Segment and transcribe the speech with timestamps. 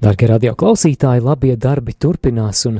[0.00, 2.78] Darbie radio klausītāji, labie darbi turpinās, un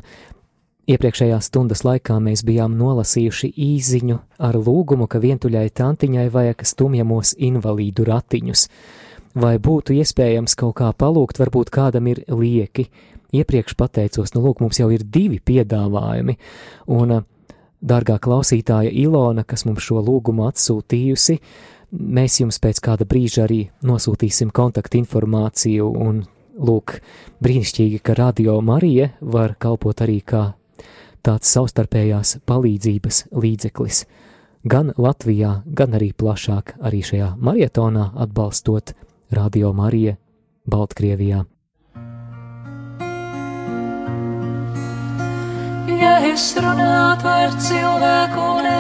[0.89, 4.17] iepriekšējās stundas laikā mēs bijām nolasījuši īziņu
[4.49, 8.65] ar lūgumu, ka vientuļai tantiņai vajag stumjamos invalīdu ratiņus.
[9.37, 12.87] Vai būtu iespējams kaut kā palūgt, varbūt kādam ir lieki?
[13.37, 16.39] Iepriekš pateicos, nu lūk, mums jau ir divi piedāvājumi,
[16.97, 17.17] un,
[17.85, 21.37] dārgā klausītāja Ilona, kas mums šo lūgumu atsūtījusi,
[22.01, 26.25] mēs jums pēc kāda brīža arī nosūtīsim kontaktinformāciju un
[26.59, 26.97] Lūk,
[27.45, 30.53] brīnišķīgi, ka Radio Marija var kalpot arī kā
[31.23, 34.05] tāds savstarpējās palīdzības līdzeklis.
[34.65, 38.95] Gan Latvijā, gan arī plašāk, arī šajā marietonā atbalstot
[39.33, 40.17] Radio Mariju
[40.69, 41.45] Baltkrievijā.
[46.01, 48.71] Ja es runātu ar cilvēku un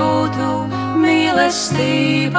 [0.00, 0.48] nebūtu
[1.00, 2.32] mīlestības,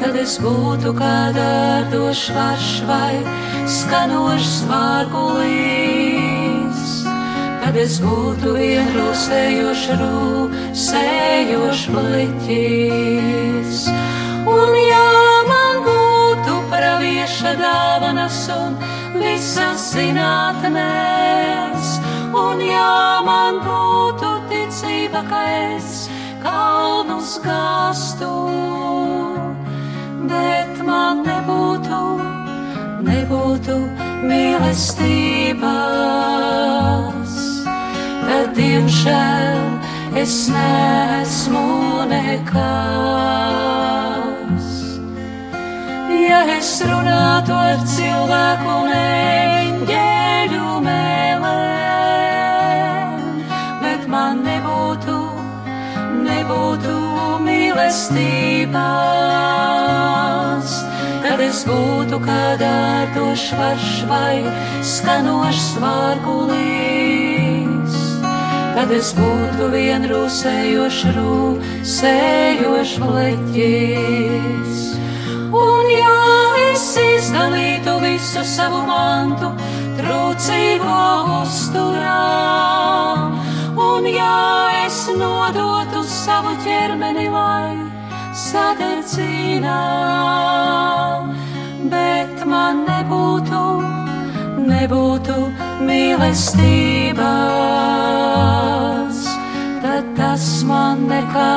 [0.00, 3.16] tad es būtu kā dārdošs varš vai
[3.68, 5.84] skanošs vārgulīs,
[7.62, 13.88] tad es būtu vienrūsējošs rūsējošs bliķis.
[14.46, 18.70] Un ja man būtu pravieša dāvanas un
[19.18, 21.86] visas zinātnēs,
[22.32, 24.25] un ja man būtu
[25.16, 25.40] ticība, ka
[25.76, 26.08] es
[26.42, 28.32] kalnus gāstu,
[30.28, 32.20] bet man nebūtu,
[33.06, 33.76] nebūtu
[34.26, 35.64] mīlestības,
[38.26, 39.60] tad diemžēl
[40.16, 42.56] es nesmu nekas.
[46.26, 48.96] Ja es runātu ar cilvēku un
[61.66, 64.36] būtu kā dārdošs varš vai
[64.94, 67.06] skanošs vārgulīs.
[68.76, 74.82] Tad es būtu vienrūsējošs rūsējošs bleķis.
[75.56, 76.16] Un ja
[76.72, 79.48] es izdalītu visu savu mantu,
[79.96, 81.00] trūcīgo
[81.38, 82.24] uzturā,
[83.86, 84.36] un ja
[84.84, 87.72] es nodotu savu ķermeni, lai
[88.36, 89.80] sadedzina,
[91.90, 93.60] bet man nebūtu,
[94.66, 95.36] nebūtu
[95.86, 97.20] mīlestības,
[99.82, 101.56] tad tas man nekā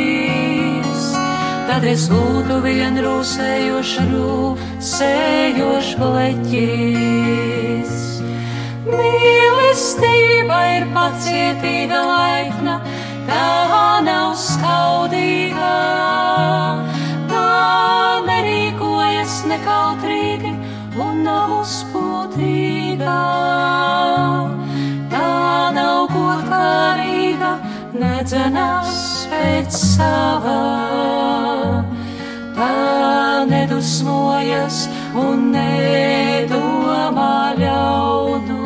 [1.68, 7.94] Tad es būtu vienrūsējošs rūsējošs bleķis.
[8.88, 12.76] Mīlestība ir pacietīga laipna,
[13.30, 13.52] tā
[14.08, 15.76] nav skaudīga,
[28.48, 31.84] nedzenās pēc sava,
[32.56, 38.60] tā nedusmojas un nedomā ļaudu.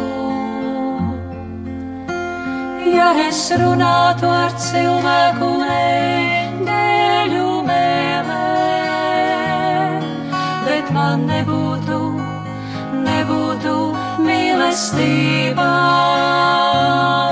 [2.93, 8.29] Ja es runātu ar cilvēku neģeļu mēlēm,
[10.67, 11.99] bet man nebūtu,
[13.01, 13.75] nebūtu
[14.29, 17.30] mīlestības, kad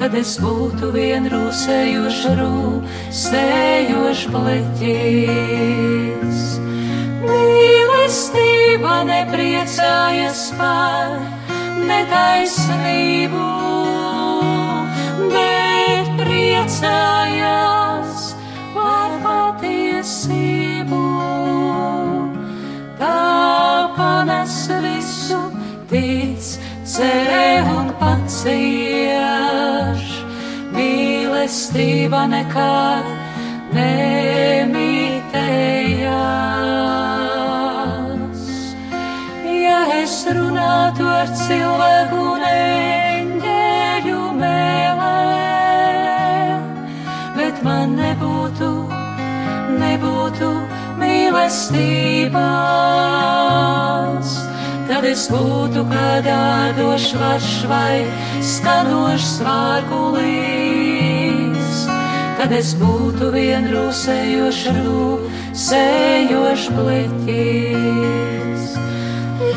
[0.01, 5.59] tad es būtu vienrūsējošs rūsējošs pleķis.
[7.27, 11.09] Mīlestība nepriecājas par
[11.87, 13.47] netaisnību,
[15.33, 17.76] bet priecājas
[25.89, 26.43] tic,
[26.83, 29.23] cerē un pacieš.
[30.75, 33.05] Mīlestība nekad
[33.75, 34.77] nemitējās.
[39.47, 45.23] Ja es runātu ar cilvēku un eņģeļu mēlē,
[47.39, 48.71] bet man nebūtu,
[49.79, 50.49] nebūtu
[51.01, 52.47] mīlestības.
[54.87, 58.07] Tad es būtu kā dārdošs varš vai
[58.39, 60.87] skanošs vārgulīs.
[62.39, 68.63] Tad es būtu vien rūsējošs rūsējošs bliķis.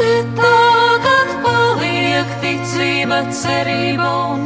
[0.01, 4.39] Bet tagad paliek ticība, cerība un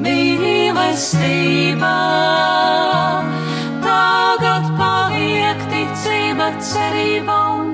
[0.00, 1.96] mīlestība.
[3.84, 7.69] Tagad paliek ticība, cerība un mīlestība.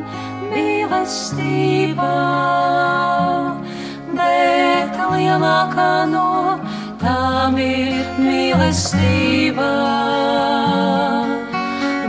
[4.16, 6.58] Bet lielākā no
[7.00, 9.70] tām ir mīlestība.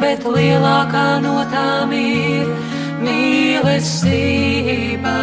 [0.03, 2.53] Bet lielākā no tām ir
[3.01, 5.17] mīlestība.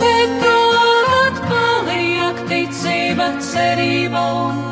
[0.00, 4.69] Bet tagad paliek ticība, cerība un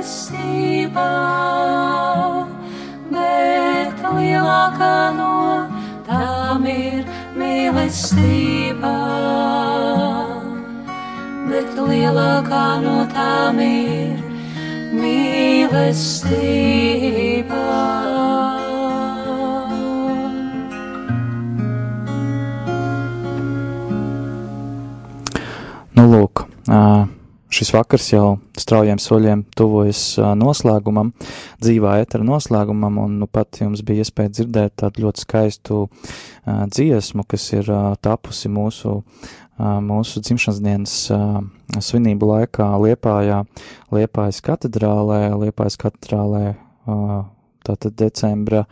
[0.00, 1.08] mīlestība.
[3.10, 5.32] Bet lielākā no
[6.06, 7.04] tām ir
[7.36, 8.94] mīlestība
[11.50, 14.16] bet lielākā no tām ir
[14.94, 16.40] mīlestība.
[25.98, 26.46] Nu, lūk,
[27.60, 28.26] šis vakars jau
[28.56, 31.10] straujiem soļiem tuvojas noslēgumam,
[31.60, 35.82] dzīvā etera noslēgumam, un nu pat jums bija iespēja dzirdēt tādu ļoti skaistu
[36.46, 37.68] dziesmu, kas ir
[38.00, 39.02] tapusi mūsu
[39.60, 40.94] mūsu dzimšanas dienas
[41.84, 43.42] svinību laikā Liepājā,
[43.92, 46.54] Liepājas katedrālē, Liepājas katedrālē
[47.66, 48.64] tātad decembra,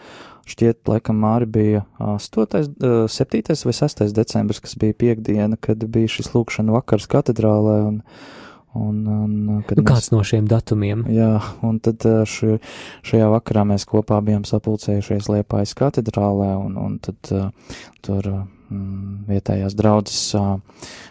[0.48, 2.72] šķiet, laikam Māri bija 8,
[3.12, 8.00] 7 vai 6 decembris, kas bija piekdiena, kad bija šis lūkšana vakars katedrālē, un,
[8.78, 11.06] un, un nu, mēs, kāds no šiem datumiem?
[11.12, 11.32] Jā,
[11.66, 12.58] un tad ši,
[13.06, 17.18] šajā vakarā mēs kopā bijām sapulcējušies Liepājas katedrālē, un, un tad
[18.04, 20.22] tur mm, vietējās draudzes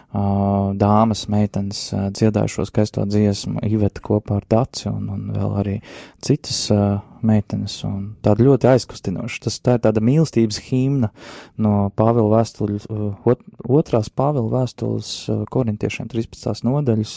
[0.08, 1.80] dāmas, meitenes
[2.16, 5.74] dziedāja šo skaisto dziesmu, Iveta kopā ar Daci un, un vēl arī
[6.24, 6.62] citas
[7.20, 7.76] meitenes,
[8.24, 9.42] tāda ļoti aizkustinoša.
[9.44, 11.10] Tas tā ir tāda mīlestības himna
[11.60, 12.80] no Pāvila vēstuļu,
[13.28, 15.12] ot, otrās Pāvila vēstules
[15.52, 16.64] korintiešiem 13.
[16.64, 17.14] nodaļas,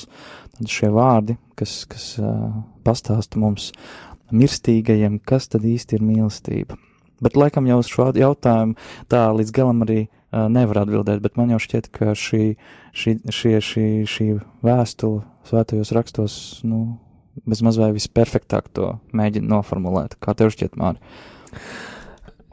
[0.58, 2.14] tad šie vārdi, kas, kas
[2.84, 3.72] pastāsta mums
[4.36, 6.80] mirstīgajiem, kas tad īsti ir mīlestība.
[7.22, 8.76] Bet laikam jau uz šo jautājumu
[9.12, 12.56] tā līdz galam arī nevar atbildēt, bet man jau šķiet, ka šī,
[12.96, 14.28] šī, šie, šī, šī
[14.66, 16.36] vēstule svētajos rakstos,
[16.68, 16.82] nu,
[17.50, 20.20] bezmaz vai visperfektāk to mēģina noformulēt.
[20.24, 21.02] Kā tev šķiet, Māri?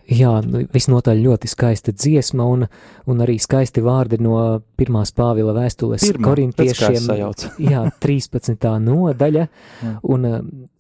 [0.09, 2.65] Jā, nu, visnotaļ ļoti skaista dziesma un,
[3.05, 4.39] un arī skaisti vārdi no
[4.81, 7.11] pirmās Pāvila vēstules Pirmā, korintiešiem.
[7.75, 8.73] jā, 13.
[8.89, 9.47] nodaļa.
[9.85, 9.95] Jā.
[10.09, 10.29] Un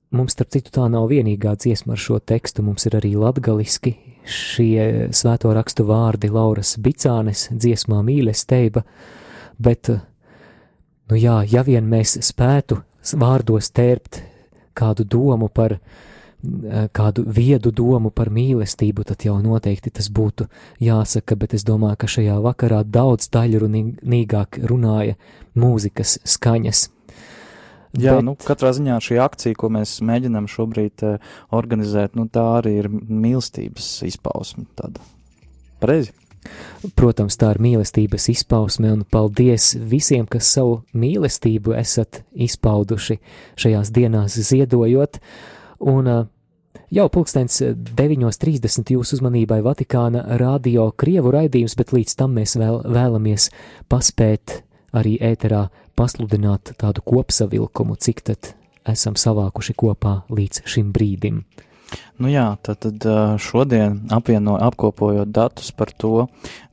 [0.09, 2.63] Mums, starp citu, tā nav vienīgā dziesma ar šo tekstu.
[2.65, 3.93] Mums ir arī latgaliski
[4.29, 8.85] šie svēto rakstu vārdi Lauras Bicānes dziesmā mīlestība,
[9.59, 9.91] bet,
[11.09, 12.83] nu jā, ja vien mēs spētu
[13.19, 14.21] vārdos tērpt
[14.79, 15.79] kādu domu par,
[16.95, 20.47] kādu viedu domu par mīlestību, tad jau noteikti tas būtu
[20.85, 25.19] jāsaka, bet es domāju, ka šajā vakarā daudz daļrunīgāk runāja
[25.59, 26.87] mūzikas skaņas
[27.97, 28.25] Jā, Bet...
[28.27, 32.91] nu, katrā ziņā šī akcija, ko mēs mēģinām šobrīd uh, organizēt, nu, tā arī ir
[32.93, 34.67] mīlestības izpausme.
[34.77, 35.05] Tāda.
[35.81, 36.13] Pareizi.
[36.99, 43.19] Protams, tā ir mīlestības izpausme, un paldies visiem, kas savu mīlestību esat izpauduši
[43.59, 45.19] šajās dienās ziedojot.
[45.89, 46.23] Un uh,
[46.95, 53.51] jau pulkstens 9.30 jūsu uzmanībai Vatikāna radio Krievu raidījums, bet līdz tam mēs vēl vēlamies
[53.89, 54.63] paspēt
[54.97, 55.67] arī ēterā
[55.99, 58.53] pasludināt tādu kopsavilkumu, cik tad
[58.89, 61.43] esam savākuši kopā līdz šim brīdim.
[62.21, 63.05] Nu jā, tad, tad
[63.41, 66.27] šodien apvieno, apkopojot datus par to,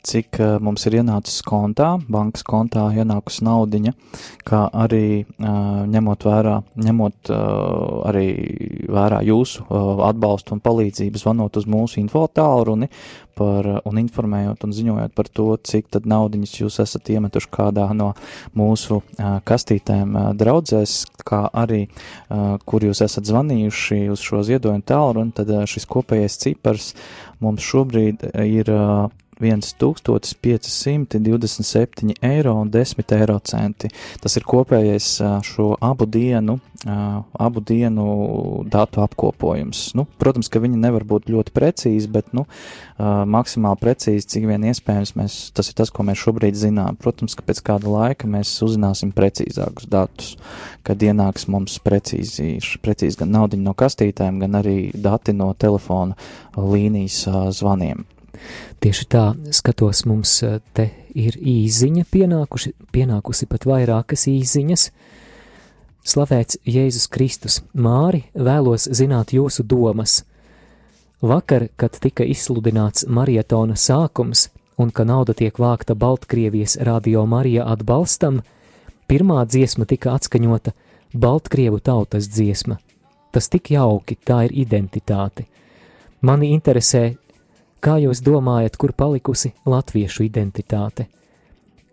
[0.05, 3.93] cik mums ir ienācis kontā, bankas kontā ienākusi naudiņa,
[4.47, 6.55] kā arī ņemot vērā,
[6.87, 7.31] ņemot
[8.11, 8.27] arī
[8.91, 9.65] vērā jūsu
[10.05, 12.91] atbalstu un palīdzību, zvanot uz mūsu info tālruni
[13.35, 18.13] par, un informējot un ziņojot par to, cik tad naudiņas jūs esat iemetuši kādā no
[18.57, 19.01] mūsu
[19.47, 21.85] kastītēm draudzēs, kā arī,
[22.69, 26.93] kur jūs esat zvanījuši uz šo ziedojumu tālu, un tad šis kopējais cipars
[27.43, 28.71] mums šobrīd ir
[29.41, 33.89] 1527 eiro un 10 eiro centi.
[34.21, 38.05] Tas ir kopējais šo abu dienu, abu dienu
[38.71, 39.93] datu apkopojums.
[39.97, 42.43] Nu, protams, ka viņi nevar būt ļoti precīzi, bet nu,
[42.99, 46.93] maksimāli precīzi, cik vien iespējams, mēs, tas ir tas, ko mēs šobrīd zinām.
[47.01, 50.27] Protams, ka pēc kāda laika mēs uzzināsim precīzākus datus,
[50.87, 52.47] kad ienāks mums precīzi,
[52.85, 56.13] precīzi gan naudiņa no kastītēm, gan arī dati no telefona
[56.55, 57.17] līnijas
[57.57, 57.99] zvaniem.
[58.83, 59.25] Tieši tā
[59.55, 64.89] skatos, mums eh, te ir īziņa pienākuši, pienākusi pat vairākas īziņas.
[66.05, 70.23] Slavēts Jēzus Kristus, Māri, vēlos zināt jūsu domas.
[71.25, 78.41] Vakar, kad tika izsludināts marietona sākums un ka nauda tiek vākta Baltkrievijas radio Marija atbalstam,
[79.09, 80.75] pirmā dziesma tika atskaņota
[81.15, 82.77] Baltkrievu tautas dziesma.
[83.31, 85.47] Tas tik jauki, tā ir identitāte.
[86.21, 87.15] Mani interesē,
[87.85, 91.05] Kā jūs domājat, kur palikusi latviešu identitāte?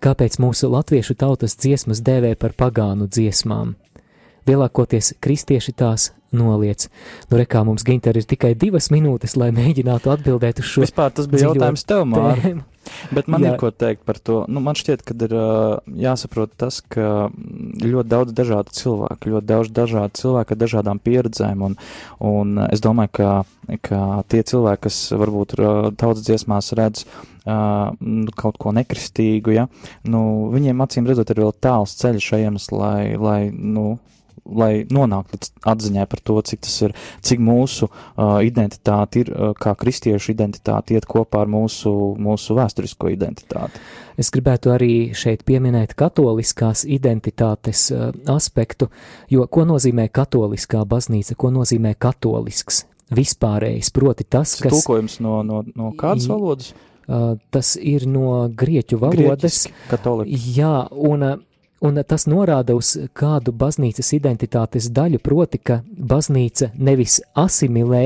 [0.00, 3.74] Kāpēc mūsu latviešu tautas dziesmas dēvē par pagānu dziesmām?
[4.48, 6.88] Lielākoties kristieši tās noliec.
[7.28, 10.86] Nu, rekā mums Ginter ir tikai divas minūtes, lai mēģinātu atbildēt uz šo.
[10.86, 12.54] Vispār tas bija jautājums tev, Māri.
[13.14, 13.52] Bet man Jā.
[13.52, 14.42] ir ko teikt par to.
[14.50, 15.34] Nu, man šķiet, ka ir
[16.04, 21.76] jāsaprot tas, ka ļoti daudz dažādu cilvēku, ļoti daudz dažādu cilvēku ar dažādām pieredzēm, un,
[22.22, 23.32] un es domāju, ka,
[23.86, 24.00] ka
[24.32, 25.56] tie cilvēki, kas varbūt
[26.00, 27.92] tautas dziesmās redz uh,
[28.38, 29.68] kaut ko nekristīgu, ja,
[30.08, 30.22] nu,
[30.54, 33.96] viņiem acīm redzot ir vēl tāls ceļš ejams, lai, lai nu,
[34.44, 36.94] lai nonāktu līdz atziņai par to, cik tas ir,
[37.24, 43.12] cik mūsu uh, identitāte ir, uh, kā kristiešu identitāte iet kopā ar mūsu, mūsu vēsturisko
[43.12, 43.82] identitāti.
[44.20, 48.90] Es gribētu arī šeit pieminēt katoliskās identitātes uh, aspektu,
[49.32, 54.72] jo ko nozīmē katoliskā baznīca, ko nozīmē katolisks, vispārējs, proti tas, kas...
[54.74, 56.72] Tulkojums no, no, no kādas valodas?
[57.02, 59.42] Uh, tas ir no grieķu valodas.
[59.42, 60.42] Grieķiski, katolika.
[60.56, 61.40] Jā, un uh,
[61.82, 68.04] un tas norāda uz kādu baznīcas identitātes daļu, proti, ka baznīca nevis asimilē,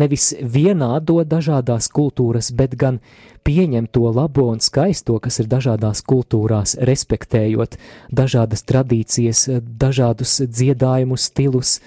[0.00, 3.00] nevis vienādo dažādās kultūras, bet gan
[3.44, 7.76] pieņem to labo un skaisto, kas ir dažādās kultūrās, respektējot
[8.08, 11.78] dažādas tradīcijas, dažādus dziedājumu stilus,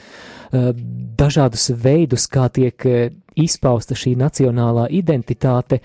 [0.51, 2.87] dažādus veidus, kā tiek
[3.39, 5.81] izpausta šī nacionālā identitāte,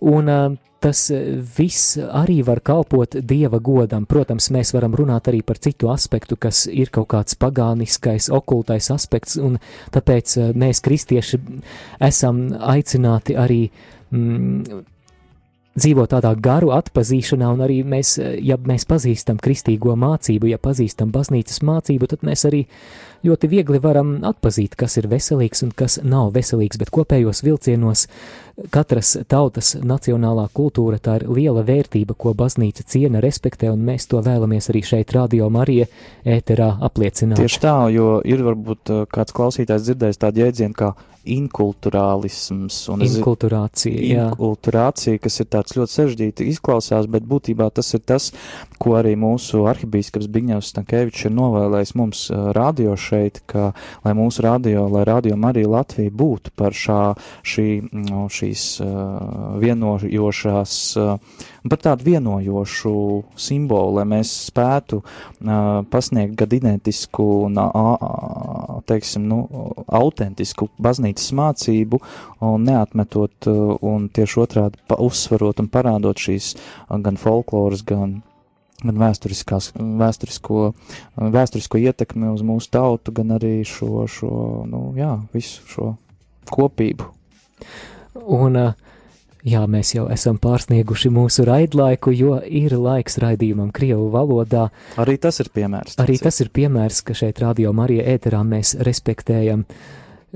[0.00, 4.06] un tas eh, viss arī var kalpot dieva godam.
[4.06, 9.38] Protams, mēs varam runāt arī par citu aspektu, kas ir kaut kāds pagāniskais, okultais aspekts,
[9.40, 9.58] un
[9.94, 11.40] tāpēc eh, mēs, kristieši,
[12.06, 13.62] esam aicināti arī
[14.12, 14.84] mm,
[15.76, 21.12] dzīvo tādā garu atpazīšanā, un arī mēs, eh, ja mēs pazīstam kristīgo mācību, ja pazīstam
[21.12, 22.66] baznīcas mācību, tad mēs arī
[23.24, 28.06] ļoti viegli varam atpazīt, kas ir veselīgs un kas nav veselīgs, bet kopējos vilcienos
[28.72, 34.22] katras tautas nacionālā kultūra tā ir liela vērtība, ko baznīca ciena, respektē, un mēs to
[34.24, 35.88] vēlamies arī šeit, Radio Marija,
[36.24, 37.40] ēterā apliecināt.
[37.40, 40.94] Tieši tā, jo ir varbūt eh, kāds klausītājs dzirdējis tādu jēdzienu kā
[41.26, 42.78] inkulturālisms.
[42.94, 44.26] Un inkulturācija, jā.
[44.30, 48.30] Inkulturācija, kas ir tāds ļoti sarežģīti izklausās, bet būtībā tas ir tas,
[48.82, 53.70] ko arī mūsu arhibīskaps Biņevs Stankēvičs ir novēlējis mums uh, radio šeit, ka,
[54.04, 57.00] lai mūsu radio, lai radio Marija Latvija būtu par šā,
[57.46, 60.76] šī, no, šīs uh, vienojošās,
[61.66, 62.94] par tādu vienojošu
[63.40, 65.00] simbolu, lai mēs spētu
[65.90, 67.58] pasniegt gan identisku un,
[68.88, 69.40] teiksim, nu,
[69.86, 72.00] autentisku baznīcas mācību,
[72.46, 76.54] un neatmetot un tieši otrādi uzsvarot un parādot šīs
[77.02, 78.20] gan folkloras, gan
[78.82, 80.60] gan vēsturisko,
[81.16, 84.32] vēsturisko ietekmi uz mūsu tautu, gan arī šo, šo
[84.68, 85.92] nu, jā, visu šo
[86.52, 87.08] kopību.
[88.36, 88.58] Un,
[89.46, 94.68] jā, mēs jau esam pārsnieguši mūsu raidlaiku, jo ir laiks raidījumam Krievu valodā.
[95.00, 95.98] Arī tas ir piemērs.
[96.02, 99.66] Arī tas ir piemērs, ka šeit Radio Marija ēterā mēs respektējam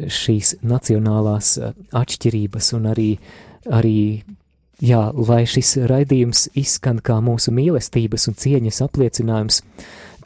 [0.00, 1.56] šīs nacionālās
[1.96, 3.10] atšķirības un arī,
[3.68, 3.96] arī
[4.84, 9.62] jā, lai šis raidījums izskan kā mūsu mīlestības un cieņas apliecinājums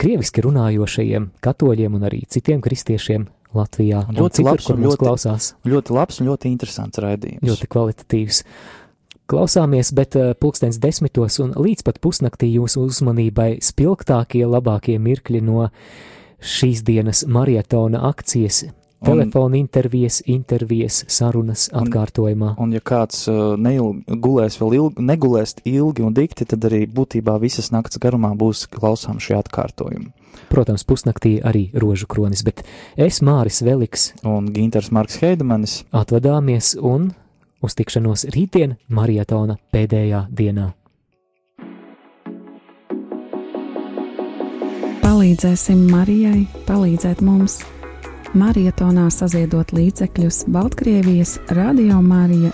[0.01, 4.05] krieviski runājošajiem katoļiem un arī citiem kristiešiem Latvijā.
[4.11, 5.51] Ļoti citur, labs un ļoti, klausās.
[5.69, 7.45] ļoti labs un ļoti interesants raidījums.
[7.47, 8.41] Ļoti kvalitatīvs.
[9.31, 15.69] Klausāmies, bet uh, pulkstens desmitos un līdz pat pusnaktī jūsu uzmanībai spilgtākie, labākie mirkļi no
[16.45, 18.67] šīs dienas marietona akcijas
[19.05, 22.55] Telefona intervijas, intervijas, sarunas atkārtojumā.
[22.57, 26.85] Un, un ja kāds uh, neilg, gulēs vēl ilgi, negulēs ilgi un dikti, tad arī
[26.91, 30.13] būtībā visas nakts garumā būs klausām šie atkārtojumi.
[30.51, 32.65] Protams, pusnaktī arī rožu kronis, bet
[32.97, 37.13] es Māris Veliks un Ginters Marks Heidemanis atvadāmies un
[37.65, 40.73] Uz tikšanos rītdien marietona pēdējā dienā.
[45.05, 47.63] Palīdzēsim Marijai palīdzēt mums!
[48.35, 52.53] Marietonā saziedot līdzekļus Baltkrievijas Radio Marija